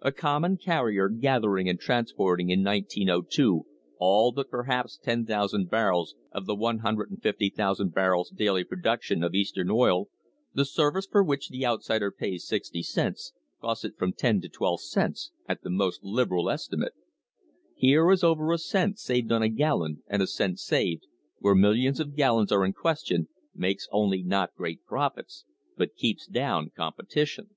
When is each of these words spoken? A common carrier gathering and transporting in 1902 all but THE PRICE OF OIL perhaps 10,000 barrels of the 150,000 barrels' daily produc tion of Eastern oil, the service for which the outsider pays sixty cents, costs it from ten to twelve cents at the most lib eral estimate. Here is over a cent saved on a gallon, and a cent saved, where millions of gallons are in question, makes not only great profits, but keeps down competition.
A 0.00 0.10
common 0.10 0.56
carrier 0.56 1.10
gathering 1.10 1.68
and 1.68 1.78
transporting 1.78 2.48
in 2.48 2.64
1902 2.64 3.66
all 3.98 4.32
but 4.32 4.46
THE 4.46 4.48
PRICE 4.48 4.48
OF 4.48 4.56
OIL 4.60 4.64
perhaps 4.64 4.96
10,000 5.02 5.68
barrels 5.68 6.14
of 6.32 6.46
the 6.46 6.54
150,000 6.54 7.92
barrels' 7.92 8.30
daily 8.30 8.64
produc 8.64 9.02
tion 9.02 9.22
of 9.22 9.34
Eastern 9.34 9.68
oil, 9.70 10.08
the 10.54 10.64
service 10.64 11.06
for 11.06 11.22
which 11.22 11.50
the 11.50 11.66
outsider 11.66 12.10
pays 12.10 12.46
sixty 12.46 12.82
cents, 12.82 13.34
costs 13.60 13.84
it 13.84 13.98
from 13.98 14.14
ten 14.14 14.40
to 14.40 14.48
twelve 14.48 14.80
cents 14.80 15.30
at 15.46 15.60
the 15.60 15.68
most 15.68 16.02
lib 16.02 16.30
eral 16.30 16.50
estimate. 16.50 16.94
Here 17.74 18.10
is 18.10 18.24
over 18.24 18.50
a 18.54 18.58
cent 18.58 18.98
saved 18.98 19.30
on 19.30 19.42
a 19.42 19.50
gallon, 19.50 20.02
and 20.06 20.22
a 20.22 20.26
cent 20.26 20.58
saved, 20.58 21.04
where 21.38 21.54
millions 21.54 22.00
of 22.00 22.16
gallons 22.16 22.50
are 22.50 22.64
in 22.64 22.72
question, 22.72 23.28
makes 23.54 23.86
not 23.92 23.98
only 23.98 24.24
great 24.56 24.86
profits, 24.86 25.44
but 25.76 25.94
keeps 25.96 26.26
down 26.26 26.70
competition. 26.74 27.50